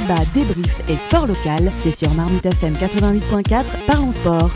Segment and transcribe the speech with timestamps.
[0.00, 4.50] débat, débrief et sport local, c'est sur Marmite FM 88.4, parlons sport.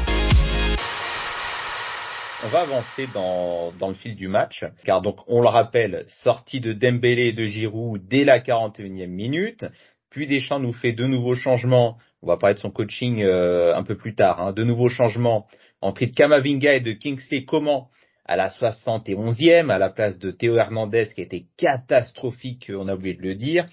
[2.45, 6.73] On va avancer dans, le fil du match, car donc on le rappelle, sortie de
[6.73, 9.65] Dembélé et de Giroud dès la 41e minute,
[10.11, 13.83] puis Deschamps nous fait de nouveaux changements, on va parler de son coaching euh, un
[13.83, 15.47] peu plus tard, hein, de nouveaux changements,
[15.81, 17.87] entrée de Kamavinga et de Kingsley Coman
[18.25, 23.15] à la 71e, à la place de Théo Hernandez qui était catastrophique, on a oublié
[23.15, 23.67] de le dire,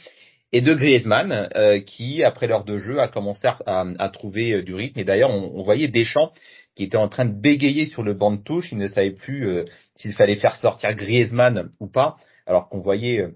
[0.52, 4.73] et de Griezmann euh, qui, après l'heure de jeu, a commencé à, trouver euh, du
[4.73, 4.99] rythme.
[4.99, 6.31] Et d'ailleurs, on, voyait Deschamps
[6.75, 9.48] qui était en train de bégayer sur le banc de touche, il ne savait plus
[9.48, 13.27] euh, s'il fallait faire sortir Griezmann ou pas, alors qu'on voyait,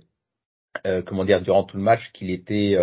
[1.05, 2.75] comment dire, durant tout le match qu'il était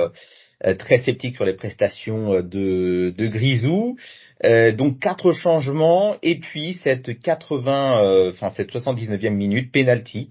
[0.79, 3.97] très sceptique sur les prestations de, de Grisou.
[4.45, 10.29] donc quatre changements et puis cette 80, enfin cette 79e minute penalty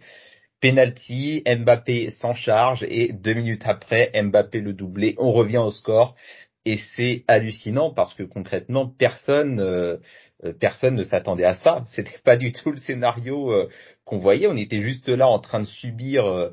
[0.62, 5.16] Penalty, Mbappé s'en charge et deux minutes après, Mbappé le doublé.
[5.18, 6.16] On revient au score
[6.66, 9.98] et c'est hallucinant parce que concrètement personne euh,
[10.44, 11.84] euh, personne ne s'attendait à ça.
[11.88, 13.70] C'était pas du tout le scénario euh,
[14.06, 14.48] qu'on voyait.
[14.48, 16.52] On était juste là en train de subir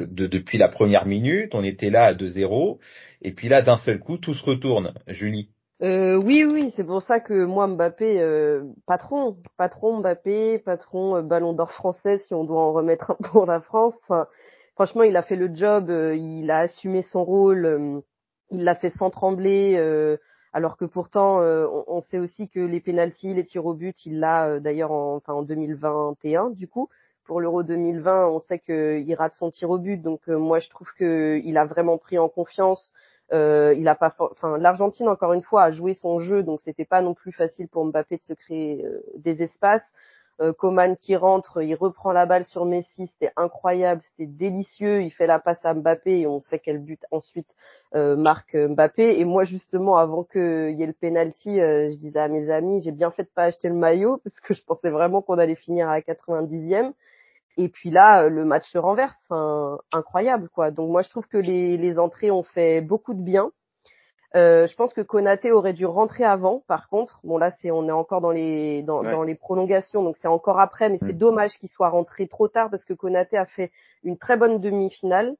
[0.00, 1.54] depuis la première minute.
[1.54, 2.78] On était là à 2-0
[3.22, 4.94] et puis là d'un seul coup tout se retourne.
[5.06, 5.53] Julie.
[5.82, 11.22] Euh, oui, oui, c'est pour ça que moi, Mbappé, euh, patron, patron Mbappé, patron euh,
[11.22, 13.96] Ballon d'Or français, si on doit en remettre un pour la France.
[14.74, 18.02] franchement, il a fait le job, il a assumé son rôle,
[18.50, 19.76] il l'a fait sans trembler,
[20.52, 24.60] alors que pourtant, on, sait aussi que les pénalties, les tirs au but, il l'a
[24.60, 26.88] d'ailleurs en, enfin, en 2021, du coup.
[27.24, 30.92] Pour l'Euro 2020, on sait qu'il rate son tir au but, donc moi, je trouve
[30.96, 32.92] qu'il a vraiment pris en confiance.
[33.32, 36.84] Euh, il a pas, enfin, l'Argentine encore une fois a joué son jeu, donc c'était
[36.84, 39.86] pas non plus facile pour Mbappé de se créer euh, des espaces.
[40.40, 45.02] Euh, Coman qui rentre, il reprend la balle sur Messi, c'était incroyable, c'était délicieux.
[45.02, 47.46] Il fait la passe à Mbappé et on sait quel but ensuite
[47.94, 49.20] euh, marque Mbappé.
[49.20, 52.90] Et moi justement, avant qu'il y ait le penalty, je disais à mes amis, j'ai
[52.90, 55.88] bien fait de pas acheter le maillot parce que je pensais vraiment qu'on allait finir
[55.88, 56.92] à la 90e.
[57.56, 60.70] Et puis là, euh, le match se renverse, enfin, incroyable quoi.
[60.70, 63.50] Donc moi je trouve que les, les entrées ont fait beaucoup de bien.
[64.36, 66.64] Euh, je pense que Konaté aurait dû rentrer avant.
[66.66, 70.16] Par contre, bon là c'est on est encore dans les dans, dans les prolongations, donc
[70.16, 71.18] c'est encore après, mais c'est mm.
[71.18, 73.70] dommage qu'il soit rentré trop tard parce que Konaté a fait
[74.02, 75.36] une très bonne demi-finale.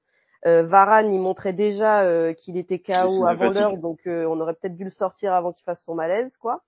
[0.47, 4.55] Euh, Varane, il montrait déjà euh, qu'il était KO avant l'heure, donc euh, on aurait
[4.55, 6.61] peut-être dû le sortir avant qu'il fasse son malaise, quoi.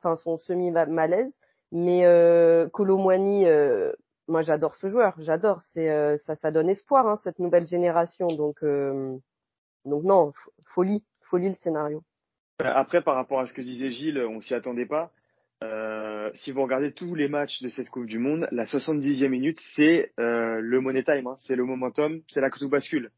[0.00, 1.30] Enfin son semi-malaise.
[1.70, 3.92] Mais euh, euh,
[4.28, 5.62] moi j'adore ce joueur, j'adore.
[5.72, 8.28] C'est euh, ça, ça donne espoir hein, cette nouvelle génération.
[8.28, 9.16] Donc euh,
[9.84, 10.32] donc non,
[10.74, 12.02] folie, folie le scénario.
[12.60, 15.10] Après par rapport à ce que disait Gilles, on s'y attendait pas.
[15.64, 19.58] Euh, si vous regardez tous les matchs de cette Coupe du Monde, la 70e minute,
[19.74, 23.10] c'est euh, le money time, hein, c'est le momentum, c'est la tout bascule.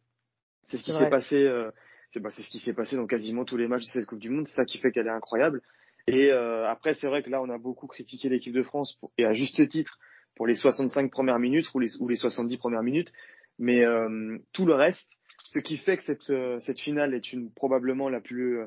[0.62, 1.70] C'est ce qui s'est passé, euh,
[2.12, 4.30] c'est bah, ce qui s'est passé dans quasiment tous les matchs de cette Coupe du
[4.30, 4.46] Monde.
[4.46, 5.60] C'est ça qui fait qu'elle est incroyable.
[6.06, 9.24] Et après, c'est vrai que là, on a beaucoup critiqué l'équipe de France pour, et
[9.24, 9.98] à juste titre
[10.36, 13.12] pour les 65 premières minutes ou les, ou les 70 premières minutes.
[13.60, 18.20] Mais euh, tout le reste, ce qui fait que cette, euh, finale est probablement la
[18.22, 18.66] plus euh,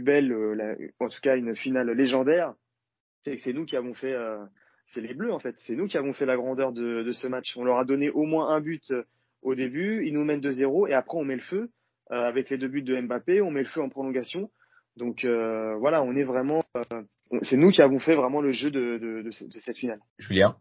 [0.00, 0.32] belle,
[0.98, 2.54] en tout cas une finale légendaire,
[3.20, 4.16] c'est que c'est nous qui avons fait,
[4.86, 7.54] c'est les Bleus en fait, c'est nous qui avons fait la grandeur de, ce match.
[7.56, 8.94] On leur a donné au moins un but
[9.42, 11.68] au début, ils nous mènent 2-0 et après on met le feu
[12.08, 14.50] avec les deux buts de Mbappé, on met le feu en prolongation.
[14.96, 16.62] Donc voilà, on est vraiment,
[17.42, 20.00] c'est nous qui avons fait vraiment le jeu de, de cette finale.
[20.18, 20.56] Julien?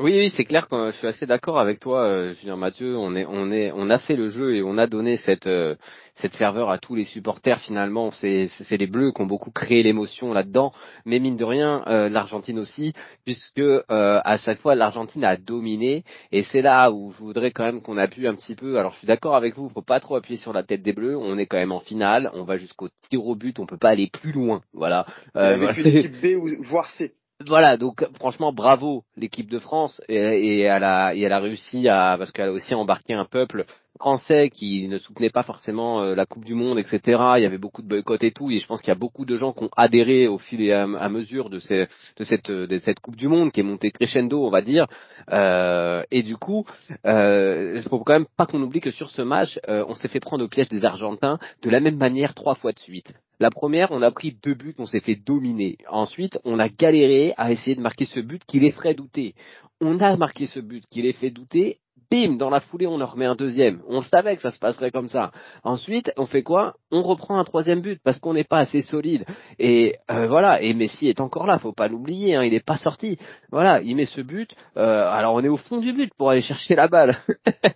[0.00, 2.96] Oui, oui, c'est clair que je suis assez d'accord avec toi, euh, Julien Mathieu.
[2.96, 5.74] On est, on est, on a fait le jeu et on a donné cette, euh,
[6.14, 7.58] cette ferveur à tous les supporters.
[7.58, 10.72] Finalement, c'est, c'est les Bleus qui ont beaucoup créé l'émotion là-dedans,
[11.04, 12.92] mais mine de rien, euh, l'Argentine aussi,
[13.24, 16.04] puisque à chaque fois l'Argentine a dominé.
[16.30, 18.78] Et c'est là où je voudrais quand même qu'on appuie un petit peu.
[18.78, 21.16] Alors, je suis d'accord avec vous, faut pas trop appuyer sur la tête des Bleus.
[21.16, 23.90] On est quand même en finale, on va jusqu'au tir au but, on peut pas
[23.90, 24.60] aller plus loin.
[24.72, 25.06] Voilà.
[25.34, 27.14] avec une équipe B ou voire C
[27.46, 32.16] voilà, donc franchement bravo l'équipe de France et, elle a et elle a réussi à
[32.18, 33.64] parce qu'elle a aussi embarqué un peuple
[33.98, 37.00] français qui ne soutenait pas forcément euh, la Coupe du Monde, etc.
[37.36, 39.24] Il y avait beaucoup de boycotts et tout, et je pense qu'il y a beaucoup
[39.24, 41.86] de gens qui ont adhéré au fil et à, mesure de, ces,
[42.16, 44.86] de, cette, de cette Coupe du Monde qui est montée crescendo, on va dire.
[45.32, 46.64] Euh, et du coup,
[47.06, 50.20] euh, faut quand même pas qu'on oublie que sur ce match, euh, on s'est fait
[50.20, 53.12] prendre au piège des Argentins de la même manière trois fois de suite.
[53.40, 55.78] La première, on a pris deux buts, on s'est fait dominer.
[55.88, 59.34] Ensuite, on a galéré à essayer de marquer ce but qui les ferait douter.
[59.80, 61.78] On a marqué ce but qui les fait douter
[62.10, 63.80] bim, dans la foulée, on en remet un deuxième.
[63.86, 65.30] On savait que ça se passerait comme ça.
[65.62, 66.74] Ensuite, on fait quoi?
[66.90, 69.24] On reprend un troisième but parce qu'on n'est pas assez solide.
[69.58, 70.62] Et euh, voilà.
[70.62, 72.36] Et Messi est encore là, faut pas l'oublier.
[72.36, 73.18] Hein, il n'est pas sorti.
[73.50, 74.54] Voilà, il met ce but.
[74.76, 77.18] Euh, alors on est au fond du but pour aller chercher la balle.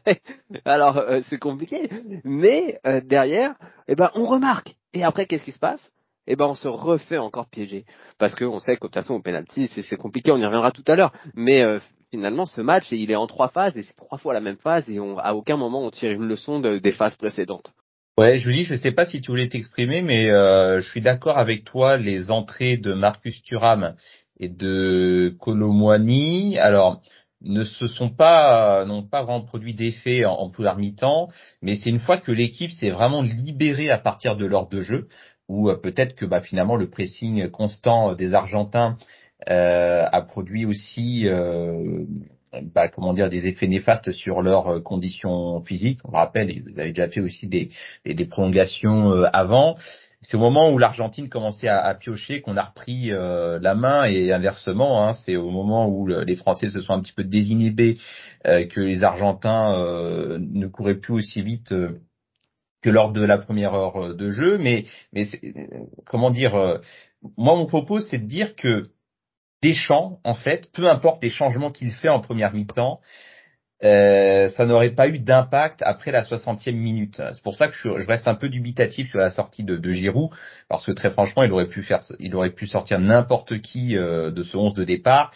[0.65, 1.89] alors euh, c'est compliqué.
[2.25, 3.55] Mais derrière,
[3.89, 4.75] eh ben on remarque.
[4.95, 5.93] Et après, qu'est-ce qui se passe?
[6.27, 7.85] Eh ben on se refait encore piéger
[8.19, 10.85] parce qu'on sait que de toute façon au penalty c'est compliqué, on y reviendra tout
[10.87, 11.13] à l'heure.
[11.35, 11.81] Mais
[12.13, 14.89] finalement, ce match, il est en trois phases et c'est trois fois la même phase
[14.91, 17.73] et à aucun moment on tire une leçon des phases précédentes.
[18.19, 21.65] Ouais, Julie, je sais pas si tu voulais t'exprimer, mais euh, je suis d'accord avec
[21.65, 21.97] toi.
[21.97, 23.95] Les entrées de Marcus Thuram
[24.39, 27.01] et de Colomwani, alors
[27.41, 31.31] ne se sont pas n'ont pas vraiment produit d'effet en, en première mi-temps,
[31.63, 35.09] mais c'est une fois que l'équipe s'est vraiment libérée à partir de l'ordre de jeu,
[35.49, 41.29] ou euh, peut-être que bah, finalement le pressing constant des Argentins euh, a produit aussi
[42.55, 46.01] euh, bah, comment dire des effets néfastes sur leurs euh, conditions physiques.
[46.05, 47.71] On rappelle, ils avaient déjà fait aussi des,
[48.05, 49.77] des, prolongations avant.
[50.21, 54.33] C'est au moment où l'Argentine commençait à, à piocher qu'on a repris la main et
[54.33, 57.99] inversement, hein, c'est au moment où les Français se sont un petit peu désinhibés
[58.45, 61.75] que les Argentins ne couraient plus aussi vite
[62.83, 64.59] que lors de la première heure de jeu.
[64.59, 65.27] Mais, mais
[66.07, 66.53] comment dire,
[67.37, 68.91] moi mon propos c'est de dire que
[69.63, 73.01] Deschamps, en fait, peu importe les changements qu'il fait en première mi-temps,
[73.85, 77.21] euh, ça n'aurait pas eu d'impact après la 60e minute.
[77.33, 80.31] C'est pour ça que je, reste un peu dubitatif sur la sortie de, Giroud,
[80.69, 84.31] parce que très franchement, il aurait pu faire, il aurait pu sortir n'importe qui euh,
[84.31, 85.33] de ce 11 de départ.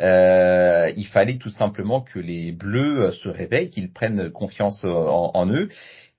[0.00, 5.46] Euh, il fallait tout simplement que les Bleus se réveillent, qu'ils prennent confiance en, en,
[5.50, 5.68] eux.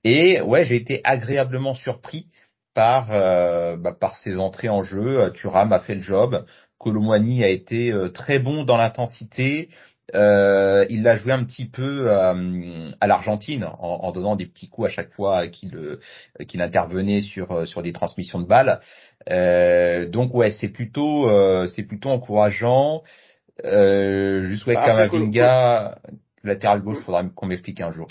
[0.04, 2.26] Et ouais, j'ai été agréablement surpris
[2.74, 5.32] par bah, par ses entrées en jeu.
[5.34, 6.44] Thuram a fait le job.
[6.82, 9.68] Colomwani a été euh, très bon dans l'intensité.
[10.14, 14.88] Euh, il l'a joué un petit peu euh, à l'Argentine en, donnant des petits coups
[14.88, 15.98] à chaque fois qu'il
[16.48, 18.80] qu'il intervenait sur sur des transmissions de balles.
[20.10, 21.30] donc ouais, c'est plutôt
[21.68, 23.02] c'est plutôt encourageant.
[23.64, 25.98] Euh, juste ouais, bah, Kamavinga,
[26.42, 28.08] latéral gauche, faudra qu'on m'explique un jour.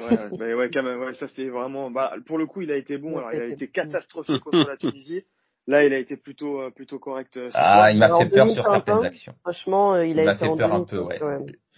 [0.00, 1.90] Ouais, ouais, ouais, ça c'est vraiment.
[1.90, 3.16] Bah, pour le coup, il a été bon.
[3.16, 5.24] Alors, il a été catastrophique contre la Tunisie.
[5.66, 7.36] Là, il a été plutôt euh, plutôt correct.
[7.38, 9.34] Euh, ah, il m'a fait peur sur certaines actions.
[9.42, 11.18] Franchement, euh, il, a m'a fait peur un peu, ouais.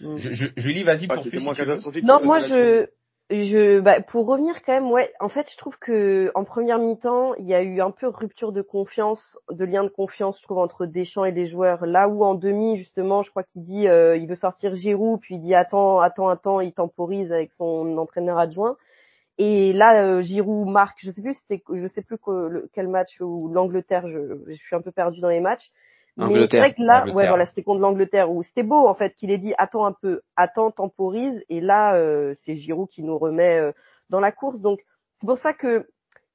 [0.01, 0.17] Mm.
[0.17, 1.43] Je, je, Julie, vas-y pour plus.
[1.43, 2.87] Moins catastrophique non, moi je
[3.29, 5.11] je bah, pour revenir quand même, ouais.
[5.19, 8.53] En fait, je trouve que en première mi-temps, il y a eu un peu rupture
[8.53, 11.85] de confiance, de lien de confiance, je trouve, entre Deschamps et les joueurs.
[11.85, 15.35] Là où en demi, justement, je crois qu'il dit, euh, il veut sortir Giroud, puis
[15.35, 18.77] il dit attends, attends, attends, il temporise avec son entraîneur adjoint.
[19.37, 22.17] Et là, euh, Giroud marque, je sais plus, c'était, je sais plus
[22.73, 25.71] quel match ou l'Angleterre, je, je, suis un peu perdu dans les matchs.
[26.17, 29.13] Mais c'est vrai que là, ouais, voilà, c'était contre l'Angleterre où c'était beau en fait
[29.15, 31.43] qu'il ait dit attends un peu, attends, temporise.
[31.49, 33.71] Et là, euh, c'est Giroud qui nous remet euh,
[34.09, 34.59] dans la course.
[34.59, 34.79] Donc
[35.19, 35.87] c'est pour ça que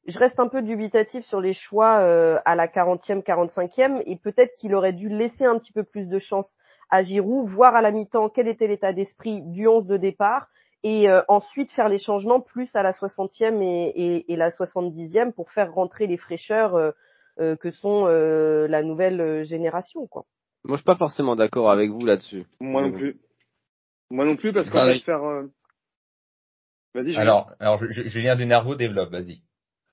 [0.06, 4.55] je reste un peu dubitatif sur les choix euh, à la 40e, 45e, et peut-être
[4.55, 6.48] qu'il aurait dû laisser un petit peu plus de chance
[6.90, 10.48] à Giroud, voir à la mi-temps quel était l'état d'esprit du 11 de départ,
[10.82, 15.32] et euh, ensuite faire les changements plus à la 60e et, et, et, la 70e
[15.32, 16.90] pour faire rentrer les fraîcheurs euh,
[17.38, 20.25] euh que sont euh, la nouvelle génération quoi.
[20.64, 22.44] Moi je suis pas forcément d'accord avec vous là-dessus.
[22.61, 23.20] Moi non plus.
[24.11, 25.23] Moi non plus parce qu'on va faire
[26.94, 27.17] Vas-y.
[27.17, 29.40] Alors alors Julien Denervo développe, vas-y.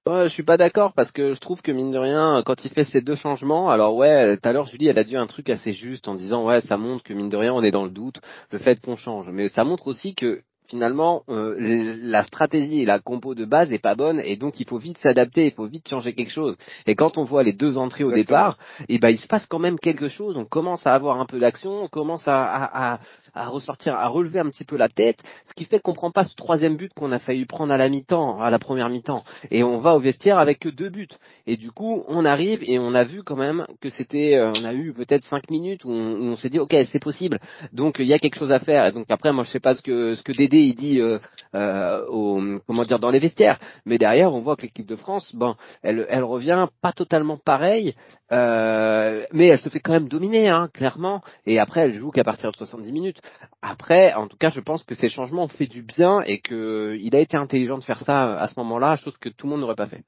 [0.06, 2.72] Ouais, je suis pas d'accord parce que je trouve que mine de rien, quand il
[2.72, 5.50] fait ces deux changements, alors ouais, tout à l'heure Julie, elle a dit un truc
[5.50, 7.92] assez juste en disant ouais, ça montre que mine de rien, on est dans le
[7.92, 8.20] doute,
[8.52, 11.56] le fait qu'on change, mais ça montre aussi que finalement euh,
[12.02, 14.98] la stratégie et la compo de base est pas bonne et donc il faut vite
[15.00, 16.56] s'adapter, il faut vite changer quelque chose.
[16.86, 19.46] Et quand on voit les deux entrées au départ, et eh ben il se passe
[19.48, 20.38] quand même quelque chose.
[20.38, 23.00] On commence à avoir un peu d'action, on commence à, à, à,
[23.36, 26.36] ressortir, à relever un petit peu la tête, ce qui fait qu'on prend pas ce
[26.36, 29.80] troisième but qu'on a failli prendre à la mi-temps, à la première mi-temps, et on
[29.80, 31.08] va au vestiaire avec que deux buts.
[31.48, 34.66] Et du coup, on arrive et on a vu quand même que c'était, euh, on
[34.66, 37.40] a eu peut-être cinq minutes où on, s'est dit ok c'est possible,
[37.74, 38.86] donc il y a quelque chose à faire.
[38.86, 41.20] Et donc après moi je sais pas ce que ce que Dédé il dit euh,
[41.56, 45.34] euh, au, comment dire dans les vestiaires, mais derrière on voit que l'équipe de France,
[45.36, 47.96] bon, elle, elle revient pas totalement pareil,
[48.32, 51.22] euh, mais elle se fait quand même dominer, hein, clairement.
[51.46, 53.22] Et après elle joue qu'à partir de 70 minutes.
[53.62, 56.98] Après, en tout cas, je pense que ces changements ont fait du bien et que
[57.00, 59.62] il a été intelligent de faire ça à ce moment-là, chose que tout le monde
[59.62, 60.04] n'aurait pas fait.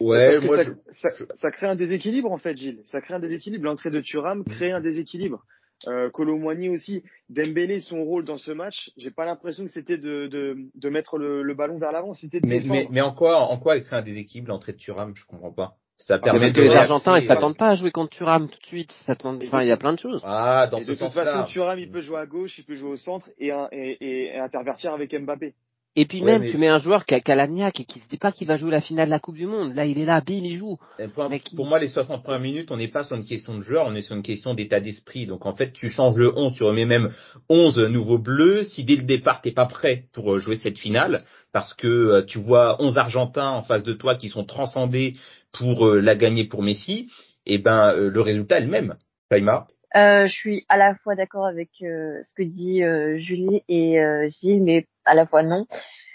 [0.00, 2.82] Ouais, moi, ça, ça, ça, crée un déséquilibre en fait, Gilles.
[2.86, 3.64] Ça crée un déséquilibre.
[3.64, 5.44] L'entrée de Thuram crée un déséquilibre
[5.86, 7.02] euh, Colomwani aussi.
[7.28, 11.18] Dembélé, son rôle dans ce match, j'ai pas l'impression que c'était de, de, de, mettre
[11.18, 12.12] le, le ballon vers l'avant.
[12.12, 15.14] C'était mais, mais, mais, en quoi, en quoi elle crée un déséquilibre l'entrée de Thuram?
[15.14, 15.76] Je comprends pas.
[15.98, 18.66] Ça permet parce que les Argentins, ils s'attendent pas à jouer contre Thuram tout de
[18.66, 18.92] suite.
[19.08, 20.22] Enfin, il y a plein de choses.
[20.24, 22.74] Ah, dans Et ce de toute façon, Thuram, il peut jouer à gauche, il peut
[22.74, 25.54] jouer au centre et, un- et, et- et intervertir avec Mbappé.
[25.96, 28.08] Et puis Ouais, même, mais- tu mets un joueur qui a Calagnac et qui se
[28.08, 29.74] dit pas qu'il va jouer la finale de la Coupe du Monde.
[29.74, 30.76] Là, il est là, bim, il joue.
[31.14, 33.62] Pour, Mec, pour moi, les 60 premières minutes, on n'est pas sur une question de
[33.62, 35.26] joueur, on est sur une question d'état d'esprit.
[35.26, 37.12] Donc en fait, tu changes le 11, tu remets même
[37.48, 38.64] 11 nouveaux bleus.
[38.64, 42.22] Si dès le départ, t'es pas prêt pour euh, jouer cette finale, parce que euh,
[42.22, 45.14] tu vois 11 Argentins en face de toi qui sont transcendés
[45.52, 47.08] pour euh, la gagner pour Messi,
[47.46, 48.96] et ben euh, le résultat est le même.
[49.28, 53.62] Paima Euh, je suis à la fois d'accord avec euh, ce que dit euh, Julie
[53.68, 55.66] et euh, Gilles, mais à la fois non.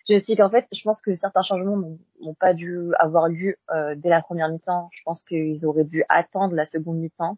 [0.09, 1.77] Je dis qu'en fait, je pense que certains changements
[2.19, 4.89] n'ont pas dû avoir lieu euh, dès la première mi-temps.
[4.91, 7.38] Je pense qu'ils auraient dû attendre la seconde mi-temps.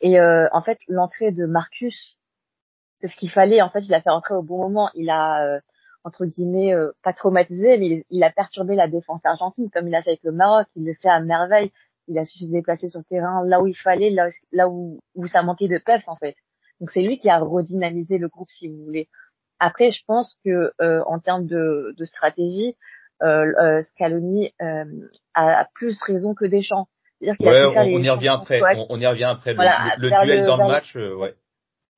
[0.00, 2.18] Et euh, en fait, l'entrée de Marcus,
[3.00, 3.62] c'est ce qu'il fallait.
[3.62, 4.90] En fait, il a fait rentrer au bon moment.
[4.94, 5.60] Il a
[6.04, 6.74] entre guillemets
[7.04, 10.24] pas traumatisé, mais il, il a perturbé la défense argentine comme il a fait avec
[10.24, 10.66] le Maroc.
[10.74, 11.70] Il le fait à merveille.
[12.08, 15.00] Il a su se déplacer sur le terrain là où il fallait, là, là où,
[15.14, 16.34] où ça manquait de peps en fait.
[16.80, 19.08] Donc c'est lui qui a redynamisé le groupe si vous voulez.
[19.60, 22.74] Après, je pense que euh, en termes de, de stratégie,
[23.22, 24.84] euh, euh, Scaloni euh,
[25.34, 26.88] a, a plus raison que Deschamps.
[27.20, 28.60] Ouais, on, y revient après.
[28.76, 29.50] On, on y revient après.
[29.52, 31.34] Le- Voilà, le, le vers duel le- dans le match, euh, ouais.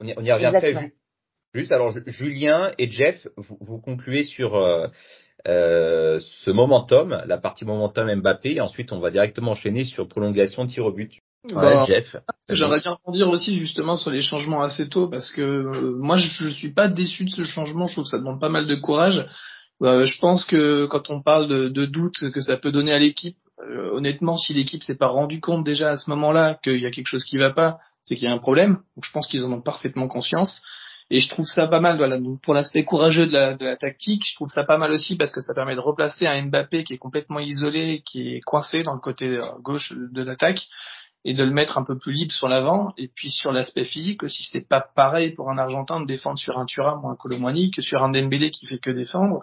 [0.00, 0.68] On y, on y revient après.
[0.68, 0.92] Exactement.
[1.54, 4.54] Juste, alors Ju- Julien et Jeff, vous, vous concluez sur
[5.46, 10.66] euh, ce momentum, la partie momentum Mbappé, et ensuite on va directement enchaîner sur prolongation
[10.66, 11.12] tir au but.
[11.44, 12.16] Ouais, Bah, Jeff.
[12.48, 16.28] J'aimerais bien rebondir aussi justement sur les changements assez tôt parce que euh, moi je,
[16.28, 18.74] je suis pas déçu de ce changement, je trouve que ça demande pas mal de
[18.76, 19.26] courage.
[19.82, 22.98] Euh, je pense que quand on parle de, de doute que ça peut donner à
[22.98, 26.86] l'équipe, euh, honnêtement si l'équipe s'est pas rendu compte déjà à ce moment-là qu'il y
[26.86, 28.78] a quelque chose qui va pas, c'est qu'il y a un problème.
[28.96, 30.62] Donc je pense qu'ils en ont parfaitement conscience.
[31.10, 32.18] Et je trouve ça pas mal, voilà.
[32.18, 35.16] Donc pour l'aspect courageux de la, de la tactique, je trouve ça pas mal aussi
[35.16, 38.82] parce que ça permet de replacer un Mbappé qui est complètement isolé, qui est coincé
[38.82, 40.66] dans le côté euh, gauche de l'attaque
[41.26, 42.92] et de le mettre un peu plus libre sur l'avant.
[42.96, 46.58] Et puis sur l'aspect physique aussi, c'est pas pareil pour un Argentin de défendre sur
[46.58, 49.40] un Thuram ou un Colomwani que sur un Dembélé qui fait que défendre,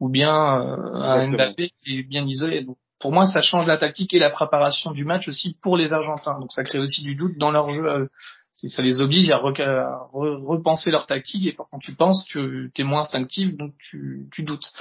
[0.00, 1.28] ou bien euh, un.
[1.28, 2.64] Mbappé qui est bien isolé.
[2.64, 5.92] Donc pour moi, ça change la tactique et la préparation du match aussi pour les
[5.92, 6.38] Argentins.
[6.40, 8.08] Donc ça crée aussi du doute dans leur jeu.
[8.54, 12.70] C'est- Ça les oblige à, à re- repenser leur tactique et quand tu penses, tu
[12.78, 14.72] es moins instinctif, donc tu, tu doutes.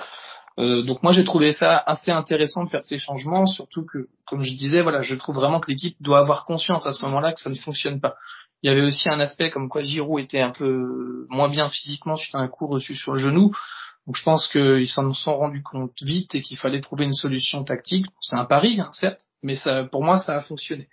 [0.60, 4.44] Euh, donc moi j'ai trouvé ça assez intéressant de faire ces changements, surtout que, comme
[4.44, 7.42] je disais, voilà, je trouve vraiment que l'équipe doit avoir conscience à ce moment-là que
[7.42, 8.16] ça ne fonctionne pas.
[8.62, 12.16] Il y avait aussi un aspect comme quoi Giroud était un peu moins bien physiquement
[12.16, 13.52] suite à un coup reçu sur le genou.
[14.06, 17.64] Donc je pense qu'ils s'en sont rendus compte vite et qu'il fallait trouver une solution
[17.64, 18.06] tactique.
[18.22, 20.88] C'est un pari, hein, certes, mais ça, pour moi ça a fonctionné.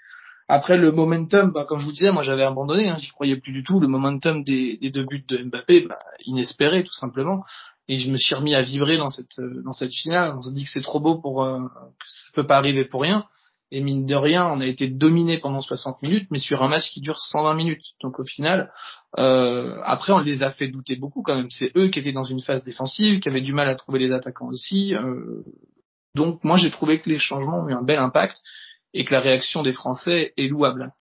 [0.52, 3.52] Après le momentum, bah, comme je vous disais, moi j'avais abandonné, hein, j'y croyais plus
[3.52, 3.78] du tout.
[3.78, 7.44] Le momentum des, deux buts de Mbappé, bah, inespéré tout simplement.
[7.86, 10.34] Et je me suis remis à vibrer dans cette euh, dans cette finale.
[10.36, 13.02] On se dit que c'est trop beau pour euh, que ça peut pas arriver pour
[13.02, 13.26] rien.
[13.70, 16.90] Et mine de rien, on a été dominé pendant 60 minutes, mais sur un match
[16.90, 17.84] qui dure 120 minutes.
[18.02, 18.72] Donc au final,
[19.18, 21.50] euh, après on les a fait douter beaucoup quand même.
[21.50, 24.10] C'est eux qui étaient dans une phase défensive, qui avaient du mal à trouver les
[24.10, 24.96] attaquants aussi.
[24.96, 25.44] euh,
[26.16, 28.42] donc moi j'ai trouvé que les changements ont eu un bel impact
[28.94, 30.92] et que la réaction des Français est louable.